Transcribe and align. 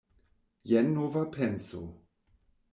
Jen 0.71 0.89
nova 0.95 1.23
penso! 1.37 1.79